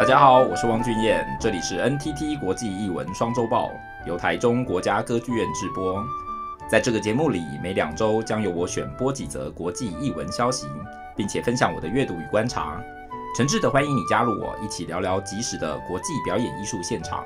[0.00, 3.70] 大家好，我是汪俊彦，这里是 NTT 国际艺文双周报，
[4.06, 6.02] 由台中国家歌剧院制播。
[6.66, 10.66] 在这个节目里，每两周将由我选播几则国际艺文消息，
[11.14, 12.82] 并且分享我的阅读与观察。
[13.36, 17.22] 诚挚的欢迎你加入我，一起聊聊即时的国际表演艺术现场。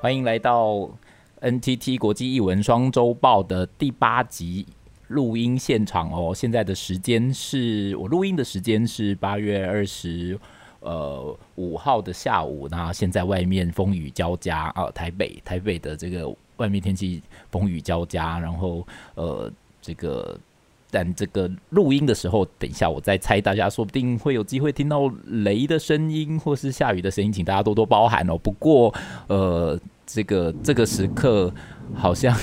[0.00, 0.90] 欢迎来到
[1.40, 4.66] NTT 国际艺文双周报的第八集。
[5.08, 10.38] 录音现场哦，现在的时间是我录音的时间是八月二十
[10.80, 19.50] 呃五号的下午，那现在外面风雨交加啊，台北台北的这个外面天气风雨交加，然后呃
[19.80, 20.38] 这个
[20.90, 28.36] 但这个录音的时候，等一下我再猜，大家说不定会有机会听到雷的声音或是下雨的声音，请大家多多包涵哦。
[28.38, 28.94] 不过
[29.26, 29.78] 呃。
[30.10, 31.52] 这个这个时刻
[31.94, 32.34] 好像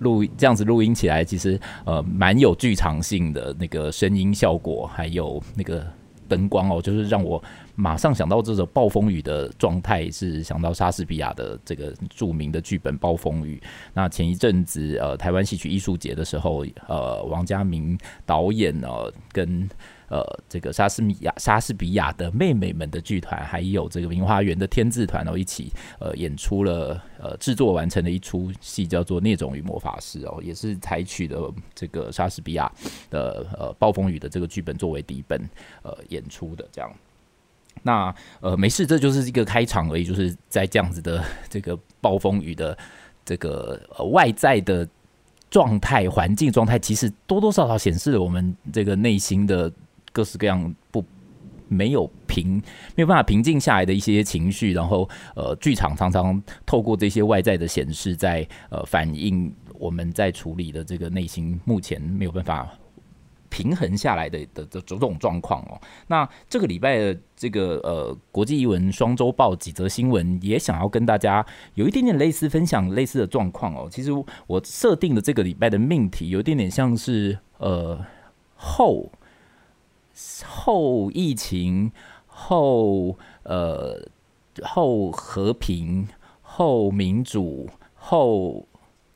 [0.00, 5.86] 录这样子录音起来，其实呃蛮有剧场性的那个声音效果，还有那个
[6.26, 7.40] 灯光哦，就是让我
[7.76, 13.62] 马上想到这种暴风雨的状态，是想到莎士比亚的这个著名的剧本《暴风雨》。
[13.94, 18.88] 那前一阵子呃台湾戏曲艺术节的时候，呃王家明导演呢、
[19.30, 19.68] 跟。
[20.08, 31.36] 呃，这个莎士比亚莎士比亚的妹妹们的剧团，还有这个明花园的天字团哦，一起呃演出了呃制作完成的一出戏，叫做《聂种与魔法师》哦，也是采取的
[31.74, 32.70] 这个莎士比亚
[33.10, 35.42] 的呃《暴风雨》的这个剧本作为底本
[35.82, 36.88] 呃演出的这样。
[37.82, 42.76] 那呃没事，这就是一个开场而已，就是在这样子的 这个暴风雨的
[43.24, 44.88] 这个呃外在的
[45.50, 49.72] 状态环境状态，其实多多少少显示了我们这个内心的。
[50.12, 51.04] 各式各样不
[51.68, 52.54] 没有平
[52.94, 62.72] 没有办法平静下来的一些情绪，然后呃，剧场常常透过这些外在的显示在，在呃反映我们在处理的这个内心目前没有办法
[63.56, 65.80] 平衡下来的的的种种状况哦。
[66.08, 73.88] 那这个礼拜的这个呃国际艺文双周报几则新闻，也想要跟大家有一点点类似分享类似的状况哦。
[73.90, 74.10] 其实
[74.46, 77.98] 我设定的这个礼拜的命题有一点点像是呃
[78.56, 79.10] 后。
[80.44, 81.92] 后疫情，
[82.26, 84.06] 后呃
[84.62, 86.06] 后和平，
[86.42, 88.66] 后民主，后。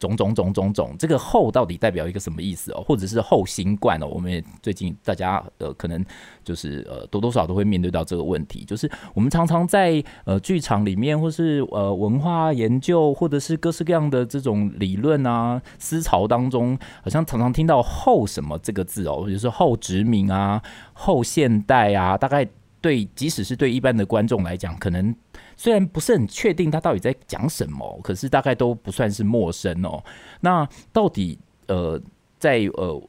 [0.01, 2.83] 种种种种种，这个后到底代表一个什么意思哦？
[2.85, 4.07] 或者是后新冠哦？
[4.07, 6.05] 我们也最近大家呃可能
[6.43, 20.63] 就是呃多多少少都会面对到这个问题，就是我们常常在呃剧场里面，或是呃文化研究，或者是各式各样的这种理论啊思潮当中，好像常常听到后什么这个字哦，比如说后殖民啊、
[20.93, 22.49] 后现代啊，大概
[22.81, 25.15] 对，即使是对一般的观众来讲，可能。
[25.61, 30.03] 虽然不是很确定他到底在讲什么，可是大概都不算是陌生哦。
[30.41, 32.01] 那到底呃，
[32.39, 33.09] 在呃，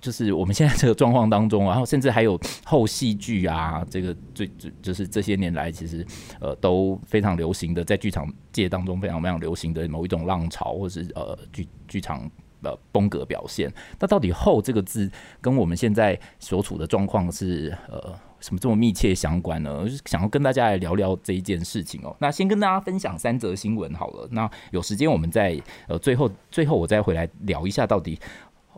[0.00, 6.06] 就是我们现在这个状况当中，然后甚至还有后戏剧啊，这个最最就是这些年来其实
[6.40, 12.30] 呃都非常流行的，在剧场界当中非常非常流行的某一种浪潮，或是呃剧剧场
[12.62, 13.68] 的风格表现。
[13.98, 18.16] 那到底“后”这个字跟我们现在所处的状况是呃？
[18.40, 19.84] 什么这么密切相关呢？
[19.84, 22.16] 就是想要跟大家来聊聊这一件事情哦。
[22.20, 24.28] 那先跟大家分享三则新闻好了。
[24.32, 28.18] 那有时间我们再呃最后最后我再回来聊一下，到底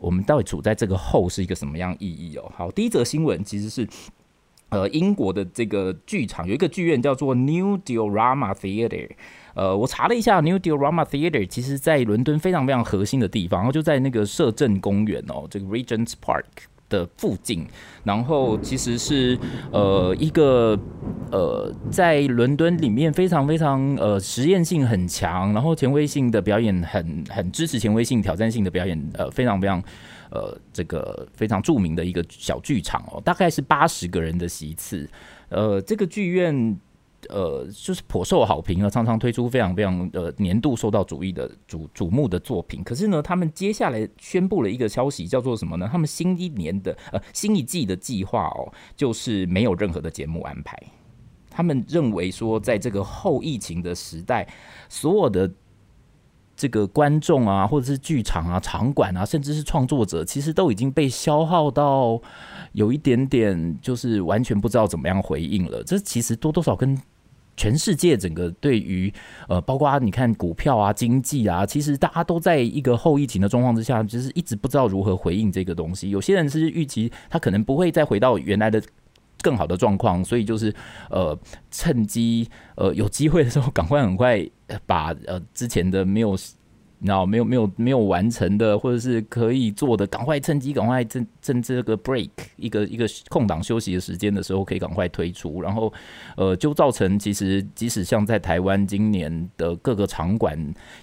[0.00, 2.50] 我们到底处在这个后是一个什么样意义哦。
[2.56, 3.88] 好，第一则新闻其实是
[4.70, 9.10] 呃英国的这个剧场有一个剧院叫做 New Diorama Theatre。
[9.54, 16.44] 呃，我查了一下 New Diorama Theatre，其实在伦敦非常非常核心的地方，然后就在那个摄政公园哦，这个 Regent's Park。
[16.92, 17.66] 的附近，
[18.04, 19.38] 然后其实是
[19.72, 20.78] 呃一个
[21.30, 29.82] 呃在伦敦里面非常非常呃实验性很强，然后前卫性的表演很很支持前卫性挑战性的表演，呃非常非常
[30.30, 35.08] 呃这个非常著名的一个小剧场哦，大概是八十个人的席次，
[35.48, 36.78] 呃这个剧院。
[37.28, 42.82] 呃，就是颇受好评啊，常常推出非常非常呃年度受到注意的瞩瞩目的作品。
[42.82, 45.88] 可是呢，他们接下来宣布了一个消息，叫做什么呢？
[45.90, 50.76] 他们新一年的呃新一季的计划哦，就是没有任何的节目安排。
[51.50, 54.48] 他们认为说，在这个后疫情的时代，
[54.88, 55.52] 所有的
[56.56, 62.18] 这个观众啊，或者是剧场啊、场馆啊，甚至是创作者，其实都已经被消耗到
[62.72, 65.82] 有一点点，就是完全不知道怎么样回应了。
[65.84, 66.98] 这其实多多少跟
[67.62, 69.12] 全世界整个对于
[69.48, 76.10] 呃，包括你看股票啊、经济啊，其实大家都在一个后疫情的状况之下，就是一直不知道如何回应这个东西。
[76.10, 78.82] 有些人是预期他可能不会再回到原来的
[79.42, 80.74] 更好的状况，所以就是
[81.08, 81.38] 呃，
[81.70, 84.44] 趁机呃有机会的时候 赶快很快
[84.84, 86.36] 把呃之前的没有
[87.04, 95.60] 然后没有没有没有完成的，或者是可以做的，赶快趁机赶快趁趁这个 break 一个一个空档休息的时间的时候，可以赶快推出。
[95.60, 95.92] 然后，
[96.36, 100.56] 呃，就造成其实即使像在台湾今年的各个场馆，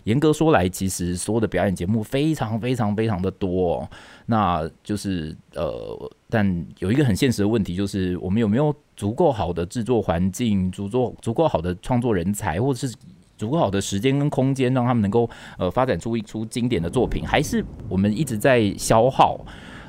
[0.06, 3.86] 严格说来，其实所有的表演节目非常非常非常的多。
[4.25, 12.95] 那就是呃，但有一个很现实的问题，就是我们有没有足够好的制作环境，足够足够好的创作人才，或者是？
[13.39, 15.27] 足够好的时间跟空间，让他们能够
[15.57, 19.39] 呃发展出一出经典的作品，还是我们一直在消耗，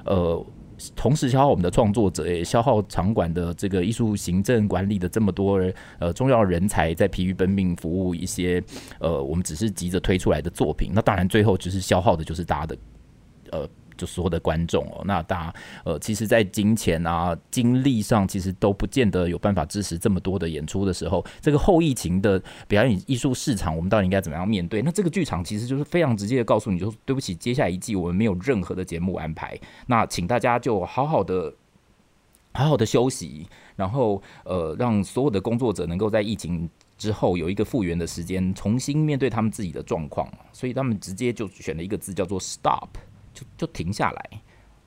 [0.05, 0.47] 呃，
[0.94, 5.61] 同时消耗我们的创作者，也消耗场馆的这个艺术行政管理的这么多
[5.99, 8.62] 呃重要人才，在疲于奔命服务一些
[9.00, 12.79] 呃我们只是急着推出来的作品，那当然最后就是消耗的就是大家的
[13.50, 13.69] 呃。
[14.00, 15.55] 就所有的观众哦，那大家
[15.85, 24.81] 呃，其实，在金钱啊、精力上，其实都不见得有办法支持这么多的演出的时候，这个后疫情的表演艺术市场，我们到底应该怎么样面对？
[24.81, 31.53] 那这个剧场其实就是非常直接的告诉你，就对不起，接下来一季我们没有任何的节目安排，那请大家就好好的、
[32.55, 33.46] 好好的休息，
[33.76, 42.88] 然后呃，让所有的工作者能够在疫情之后有一个复原的时间，重新面对他们自己的状况，所以他们直接就选了一个字，叫做 “stop”。
[43.57, 44.31] 就停下来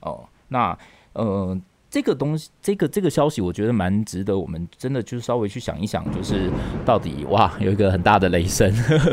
[0.00, 0.76] 哦，那
[1.14, 1.58] 呃，
[1.88, 6.50] 这个东西，这个这个消息，我觉得蛮值得我们真的就稍微去想一想，就是
[6.84, 8.72] 到底哇，有一个很大的雷声。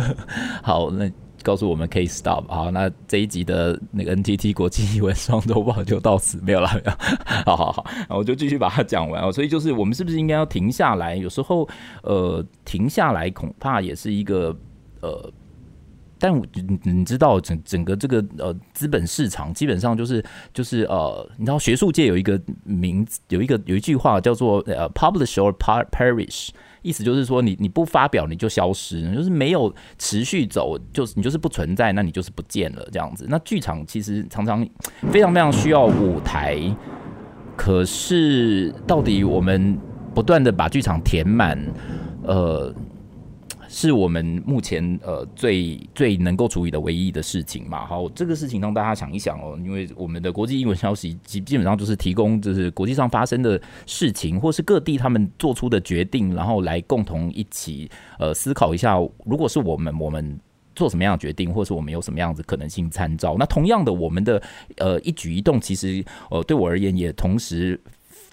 [0.64, 1.10] 好，那
[1.44, 2.48] 告诉我们可以 stop。
[2.48, 6.92] 好，那这一集的那个 NTT 国际艺文双周报就到此没有了，没有。
[7.46, 9.32] 好 好好，我就继续把它讲完哦。
[9.32, 11.16] 所以就是我们是不是应该要停下来？
[11.16, 11.68] 有时候
[12.04, 14.56] 呃，停下来恐怕也是一个
[15.02, 15.32] 呃。
[16.22, 20.24] 但你你知道整整个这个呃资本市场基本上就是
[20.54, 25.52] 就是呃你知道学术界有一个名字有一个有一句话叫做呃 publish or
[25.90, 26.50] perish，
[26.84, 33.26] 意思就是说你你不发表你就消失，就是没有持续走，就是你就是不存在，那你就是不见了这样子。
[33.28, 34.64] 那剧场其实常常
[35.12, 36.60] 非常非常需要舞台，
[37.58, 39.76] 可是到底我们
[40.14, 41.58] 不断的把剧场填满，
[42.22, 42.72] 呃。
[43.74, 47.86] 是我们目前呃最最能够处理的唯一的事情嘛？
[47.86, 57.90] 好，这个事情让大家想一想哦，因为我们的国际英文消息基基本上就是提供就是国际上发生的事情，或是各地他们做出的决定，然后来共同一起
[58.20, 60.38] 呃思考一下，如果是我们，我们
[60.76, 63.38] 做什么样的决定，或是我们有什么样子可能性参照。
[63.40, 64.44] 那同样的，我们的
[64.80, 67.80] 呃一举一动，其实呃对我而言也同时。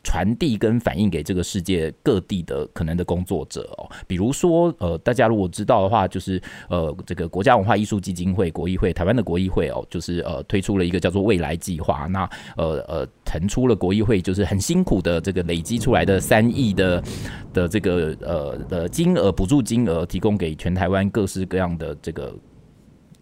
[0.09, 6.41] 传递跟反映给这个世界各地的可能的工作者哦，比如说呃，大家如果知道的话，就是
[6.71, 12.27] 呃，这个国家文化艺术基金会国艺会台湾的国艺会哦，就是呃推出了一个叫做未来计划，那
[12.57, 17.05] 呃呃腾出了国艺会就是很辛苦的这个累积出来的三亿的
[17.53, 22.35] 的这个呃的金额补助金额，提供给全台湾各式各样的这个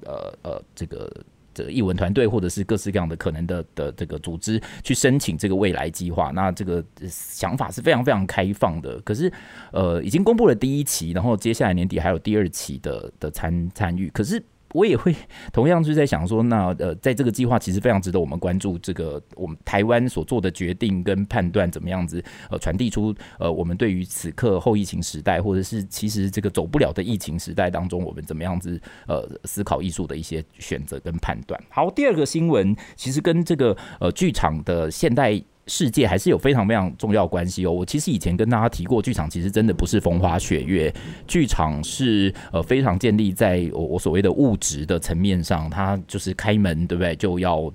[0.04, 1.10] 呃呃这个。
[1.56, 9.00] 这个艺文团队或者是各式各样的可能的的这个组织去申请这个未来计划，那这个想法是非常非常开放的。
[9.00, 9.32] 可是，
[9.72, 14.10] 呃，已经公布了第一期，然后接下来年底还有第二期的的参参与。
[14.10, 14.42] 可是。
[14.72, 15.14] 我也会
[15.52, 18.76] 同样是在想说，那呃，在这个计划其实非常值得我们关注。
[18.78, 31.60] 这个我们台湾所做的决定跟判断，怎么样子呃传递出呃我们对于此刻后疫情时代，或者是其实这个走不了的疫情时代当中，我们怎么样子呃思考艺术的一些选择跟判断。
[31.70, 35.42] 好，第二个新闻其实跟这个呃剧场的现代。
[35.66, 37.72] 世界还是有非常非常重要关系哦。
[37.72, 40.92] 我其实以前跟大家提过，剧场其实真的不是风花雪月，
[41.26, 47.16] 剧场是呃非常建立在我我所谓的物质的层面上，它就是开门，对不对？
[47.16, 47.72] 就要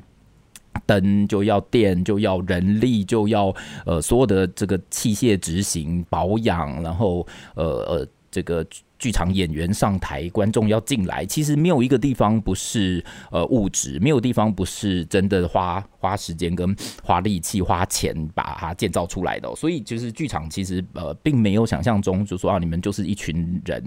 [0.85, 3.53] 灯，就要电，就要人力，就要
[3.85, 8.65] 呃所有的这个器械执行保养，然后呃呃这个。
[9.01, 19.53] 剧场演员上台，观众要进来，其实没有一个地方不是呃物质，没有地方不是真的花花时间跟花力气花钱把它建造出来的。
[19.55, 23.83] 所以就是剧场其实呃并没有想象中就说啊你们就是一群人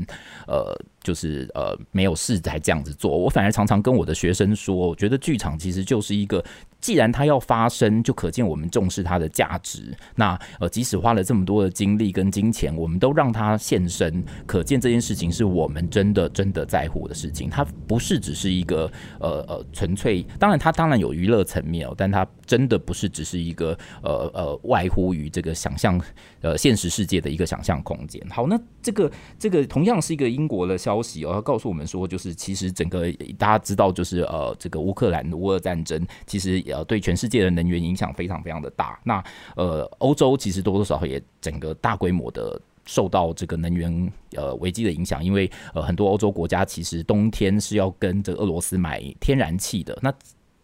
[0.49, 3.17] 呃就是呃没有事才这样子做。
[3.17, 6.45] 我反而常常跟我的学生说，我觉得剧场其实就是一个。
[6.81, 9.97] 既然它要发生，就可见我们重视它的价值。
[10.17, 17.51] 那呃，即使花了这么多的精力跟金钱，我们都让它现身，可见这件事情是我们真的真的在乎的事情。
[17.51, 26.01] 它不是只是一个呃呃纯粹，当然它当然有娱乐层面哦，但它真的不是只是一个呃呃外乎于这个想象
[26.41, 28.21] 呃现实世界的一个想象空间。
[28.31, 36.55] 好，那这个这个同样是一个英国的消息哦，它告诉我们说，就是其实整个大家知道，就是呃这个乌克兰乌俄战争，其实。
[36.67, 38.99] 呃，对全世界的能源影响非常非常的大。
[39.05, 39.23] 那
[39.55, 49.99] 呃，欧洲其实多多少少也整个大规模的受到这个能源呃危机的影响，因为呃很多欧洲国家其实冬天是要跟这个俄罗斯买天然气的。
[50.03, 50.13] 那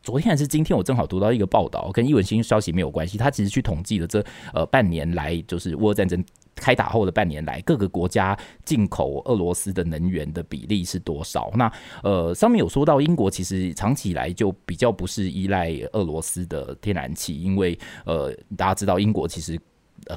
[0.03, 3.19] 昨天还是今天，我正好读到一个报道，跟艺文新消息没有关系。
[3.19, 4.25] 他其实去统计了这
[4.55, 6.25] 呃半年来，就是乌俄战争
[6.55, 11.51] 开打后的半年来，各个国家进口俄罗斯的能源的比例是多少？
[11.55, 11.71] 那
[12.03, 19.61] 呃上面有说到，英国其实长期以来就比较不是依赖俄罗斯的天然气，因为呃大家知道英国其实。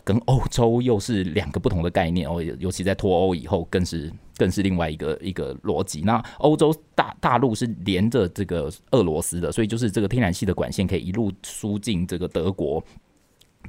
[0.03, 6.01] 跟欧洲又是两个不同的概念哦，尤其在脱欧以后，更是更是另外一个一个逻辑。
[6.01, 12.83] 那欧洲大大陆是连着这个俄罗斯的，所以就是这个天然气的管线可以一路输进这个德国。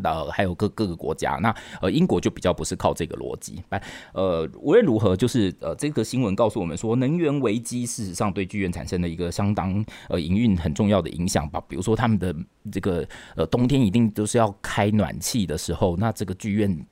[0.03, 3.63] 呃，还有各各个国家，那呃，英国就比较不是靠这个逻辑。
[4.13, 11.63] 呃，无论如何，就是呃，这个新闻告诉我们说，能源危机事实上对剧院产生了一个相当呃营运很重要的影响吧。
[11.69, 12.35] 比如说，他们的
[12.73, 16.87] 这个呃冬天一定都是要开暖气的时候，那这个剧院。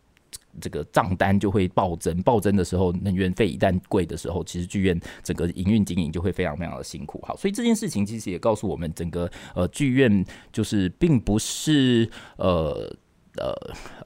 [0.60, 7.20] 这个账单就会暴增，暴增的时候，能源费一旦贵的时候，其实剧院整个营运经营就会非常非常的辛苦。
[7.26, 12.94] 好，所以这件事情其实也告诉我们，整个呃剧院就是并不是呃
[13.38, 13.54] 呃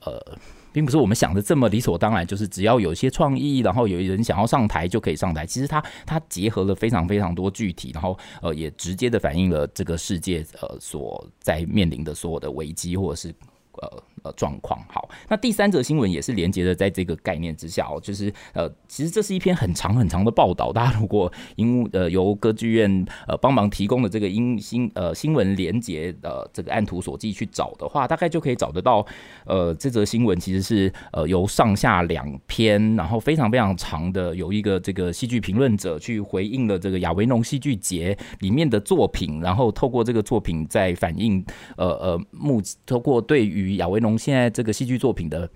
[0.05, 0.39] 呃，
[0.73, 5.45] 并不是我们想的这么理所当然，就是只要有一些创意，然后有人想要上台就可以上台。
[5.45, 13.35] 其实它它结合了非常非常多具体，然后呃也直接的反映了这个世界呃所在面临的所有的危机或者是。
[13.83, 15.09] 呃呃，状况好。
[15.29, 20.73] 那第三则新闻也是连接的，在这个概念之下哦，就是呃，其实这是一篇很长很长的报道。
[20.73, 29.07] 大家如果因呃由歌剧院呃帮忙提供的这个音新呃新闻连接呃这个按图索骥去找的话，大概就可以找得到。
[29.45, 41.45] 呃，这则新闻其实是呃由上下两篇，然后非常非常长的，有一个这个戏剧评论者去回应了这个亚维农戏剧节里面的作品，然后透过这个作品在反映
[41.77, 45.49] 呃呃目透过对于与亚维农现在这个戏剧作品的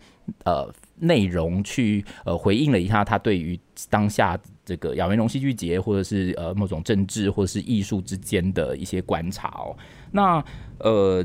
[0.45, 9.76] 呃内容去呃回应了一下他对于当下这个亚维农戏剧节或者是呃某种政治或者是艺术之间的一些观察哦，
[10.12, 10.45] 那
[10.79, 11.25] 呃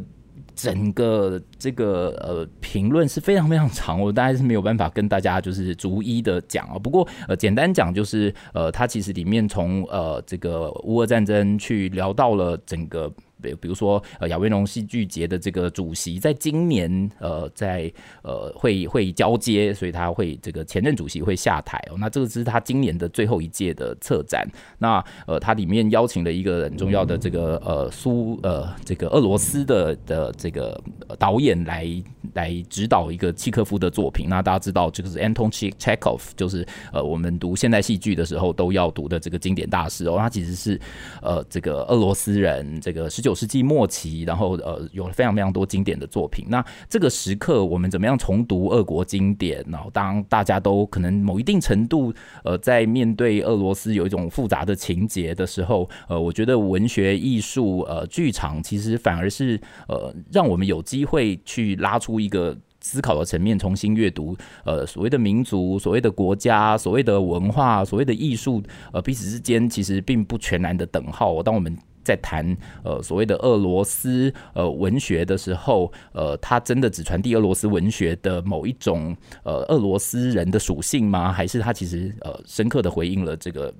[0.55, 6.79] 整个这个呃评论是非常非常长，我大概是没有办法跟大家就是逐一的讲哦。
[6.79, 13.11] 不过呃简单讲就是呃它其实里面从呃这个乌俄战争去聊到了整个。
[13.41, 21.95] 比比如说，呃，亚维农戏剧节的这个主席，在今年，呃，在呃会会交接，所以他会这个前任主席会下台哦。
[21.99, 24.47] 那这个是他今年的最后一届的策展。
[24.77, 30.81] 那呃，他里面邀请了一个很重要的这个呃苏呃这个俄罗斯的的这个
[31.19, 31.87] 导演来
[32.33, 34.27] 来指导一个契科夫的作品。
[34.29, 40.15] 那大家知道，这个是 Anton Chekhov，就是呃我们读现代戏剧的时候都要读的这个经典大师哦。
[40.17, 40.79] 他其实是
[41.21, 46.45] 呃这个俄罗斯人，这个十九世纪末期，然后呃，有非常非常多经典的作品。
[46.47, 49.65] 那这个时刻，我们怎么样重读俄国经典？
[49.67, 52.13] 然后当大家都可能某一定程度
[52.43, 68.61] 呃，在面对俄罗斯有一种复杂的情节的时候，呃，我觉得文学艺术呃，剧场其实反而是呃，让我们有机会去拉出一个思考的层面，重新阅读呃，所谓的民族、所谓的国家、所谓的文化、所谓的艺术，
[68.93, 71.41] 呃，彼此之间其实并不全然的等号。
[71.41, 71.75] 当我们
[72.05, 81.33] 在谈呃所谓的俄罗斯呃文学的时候，呃，他真的只传递俄罗斯文学的某一种呃俄罗斯人的属性吗？
[81.33, 83.73] 还是他其实呃深刻的回应了这个？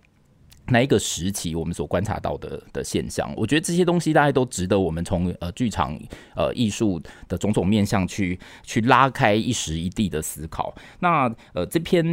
[0.68, 6.00] 哪一个时期我们所观察到的的现象，我觉得这些东西大家都值得我们从呃剧场
[6.36, 10.74] 呃艺术的种种面向去去拉开一时一地的思考。
[11.00, 12.04] 那呃这篇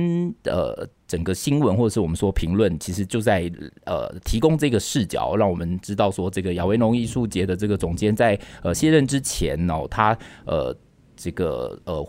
[0.45, 3.51] 呃整个新闻或者是我们说评论，其实就在
[3.85, 10.77] 呃提供这个视角，让我们知道说这个亚维农艺术节的这个总监在呃卸任之前哦，他呃
[11.17, 12.07] 这个呃。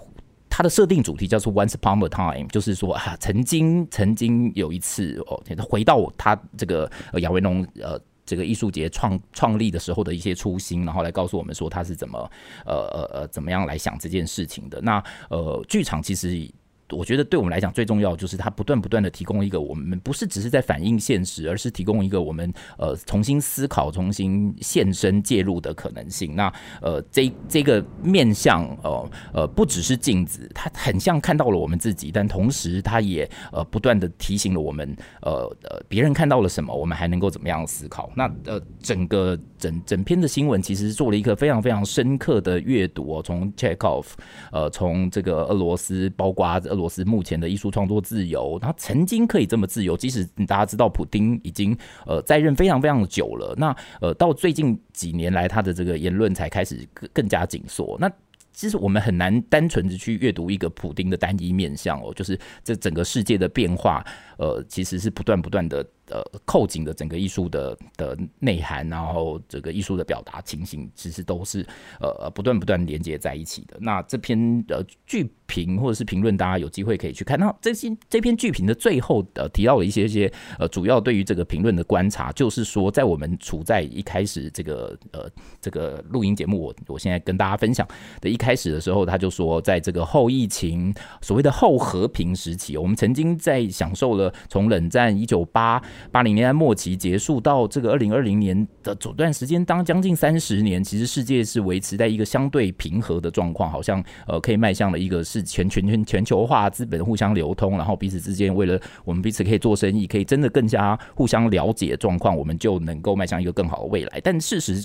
[0.55, 12.31] 它的设定主题叫做 Once Upon a Time，就是说啊，曾经曾经有一次哦，回到他这个亚维农呃这个艺术节创创立的时候的一些初心，然后来告诉我们说他是怎么
[12.67, 14.79] 呃呃呃怎么样来想这件事情的。
[14.81, 16.47] 那呃，剧场其实。
[16.93, 26.35] 我觉得对我们来讲最重要就是它不断不断的提供一个我们不是只是在反映现实，而是提供一个我们呃重新思考、重新现身介入的可能性。
[26.35, 38.11] 那呃这这个面向呃呃不只是镜子，它很像看到了我们自己，但同时它也呃不断的提醒了我们呃呃别人看到了什么，我们还能够怎么样思考？
[38.15, 44.05] 那呃整个整整篇的新闻其实做了一个非常非常深刻的阅读哦，从 Chekhov
[44.51, 51.75] 呃从这个俄罗斯包括俄罗罗斯目前的艺术创作自由，他曾经可以这么自由，即使大家知道普丁已经
[52.05, 57.95] 呃在任非常非常久了，那呃到最近几年来，他的这个言论才开始更更加紧缩。
[58.01, 58.11] 那
[58.51, 64.05] 其实我们很难单纯的去阅读一个普丁的单一面相哦，就是这整个世界的变化，
[64.37, 65.85] 呃，其实是不断不断的。
[66.09, 71.65] 呃，扣紧的整个艺术的的内涵，然后这个艺术的表达情形，其实都是
[72.01, 73.77] 呃不断不断连接在一起的。
[73.79, 77.39] 那这篇呃剧评或者是评论，大家有机会可以去看。
[77.39, 80.29] 那这些这篇剧评的最后呃提到了一些些
[80.59, 85.29] 呃主要对于这个评论的观察，就是说在我们处在一开始这个呃
[85.61, 87.87] 这个录音节目，我我现在跟大家分享
[88.19, 95.81] 的一开始的时候，他就说，在这个后疫情所谓的后和平时期，我们曾经在享受了从冷战一九八。
[96.11, 114.19] 八零年代末期结束到这个二零二零年的这段时间，当将近三十年，其实世界是维持在一个相对平和的状况，好像呃可以迈向了一个是全全全全球化资本互相流通，然后彼此之间为了我们彼此可以做生意，可以真的更加互相了解状况，我们就能够迈向一个更好的未来。
[114.23, 114.83] 但事实。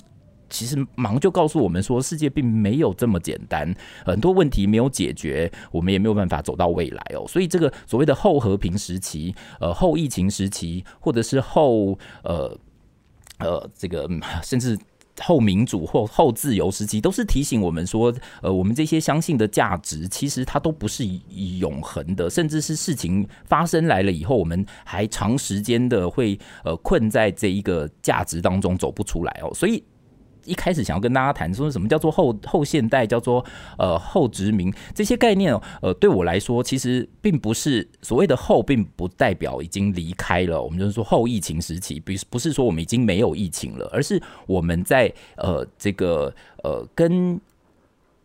[0.49, 3.73] 其实，忙就告诉我们说，世界并没有这么简单，
[4.05, 7.25] 很多问题没有解决，我们也没有办法走到未来哦。
[7.27, 12.57] 所以，这个所谓的后和平时期、呃后疫情时期，或者是后呃
[13.39, 14.09] 呃这个
[14.41, 14.77] 甚至
[15.21, 21.05] 后民主或后自由时期，都是提醒我们说，呃，我们这些相信的价值，其实它都不是
[21.59, 29.53] 永恒的，甚至是事情发生来了以后，我们还长时间的会呃困在这一个价值当中走不出来哦。
[29.53, 29.83] 所以。
[30.45, 33.43] 一开始想要跟大家谈说什么叫做后后现代，叫做
[33.77, 40.61] 呃后殖民这些概念，呃，对我来说其实并不是所谓的后，并不代表已经离开了。
[40.61, 47.39] 我们就是说后疫情时期，不不是说我们已经没有疫情了，而是我们在呃这个呃跟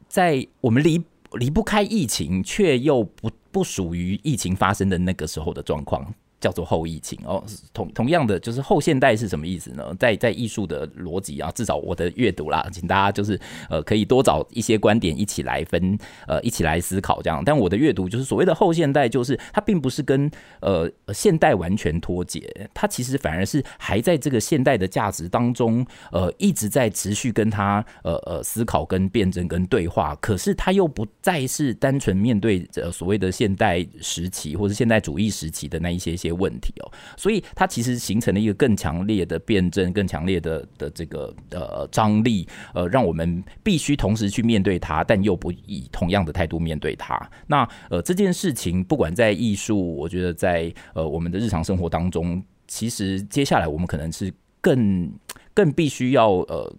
[0.09, 1.03] 在我们离
[1.33, 6.15] 离不开疫情，却又不不属于疫情发生的那个时候的状况。
[6.45, 9.97] 叫做后疫情哦，同同样的就是后现代是什么意思呢？
[9.99, 17.43] 在在艺术的逻辑啊，至少我的阅读啦，请大家就是呃可以多找一些观点一起来分呃一起来思考这样。
[17.43, 30.15] 但我的阅读就是所谓的后现代，就是它并不是跟呃现代完全脱节，它其实反而是还在这个现代的价值当中呃一直在持续跟它呃呃思考跟辩证跟对话。
[30.17, 36.34] 可是它又不再是单纯面对呃所谓的现代时期或是现代主义时期的那一些些。
[36.35, 47.19] 问题哦，所以它其实形成了一个更强烈的辩证，更强烈的的这个呃张力，呃，让我们必须同时去面对它，但又不以同样的态度面对它。
[47.47, 55.13] 那呃这件事情，不管在艺术，我觉得在呃我们的日常生活当中，其实接下来我们可能是更
[55.53, 56.77] 更必须要呃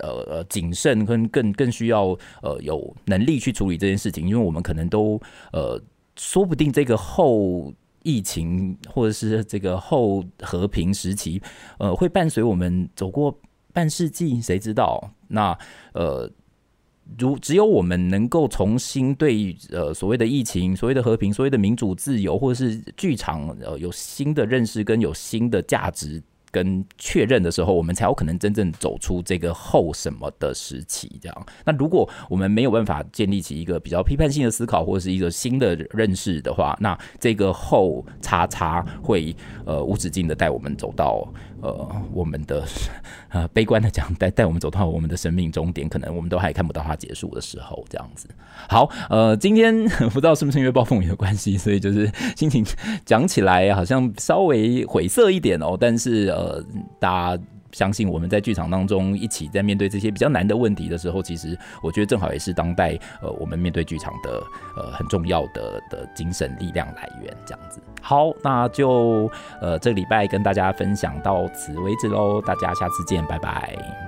[0.00, 5.20] 呃呃谨慎，跟更更需要呃有能力去处理这件事情，因为我们可能都
[5.52, 5.80] 呃
[6.16, 7.72] 说不定这个后。
[8.06, 11.42] 疫情或者是这个后和平时期，
[11.78, 13.36] 呃，会伴随我们走过
[13.72, 15.10] 半世纪，谁知道？
[15.26, 15.58] 那
[15.92, 16.30] 呃，
[17.18, 26.22] 如只有我们能够重新对呃所谓的疫情、所谓的和平、所谓的民主自由，或者是剧场呃有新的认识跟有新的价值。
[26.56, 31.18] 跟确认的时候，我们才有可能真正走出这个后什么的时期。
[31.20, 41.28] 这样，那如果我们没有办法建立起一个比较批判性的思考，或者是一个新的认识的话，那这个后叉叉会呃无止境的带我们走到
[41.60, 42.64] 呃我们的
[43.28, 47.84] 呃悲观的讲，带带我们走到我们的生命终点，可能我们都还看不到它结束的时候。
[47.90, 48.26] 这样子，
[48.70, 52.64] 好，呃，今天不知道是不是因为暴风雨的关系，所以就是心情
[53.04, 56.45] 讲起来好像稍微晦涩一点哦，但是呃。
[56.46, 56.64] 呃，
[57.00, 64.42] 大家相信我们在剧场当中一起在面对这些比较难的问题的时候，其实我觉得正好也是当代呃我们面对剧场的
[64.76, 67.36] 呃很重要的的精神力量来源。
[67.44, 69.30] 这样子，好，那就
[69.60, 74.05] 呃这个礼拜跟大家分享到此为止喽，大家下次见，拜拜。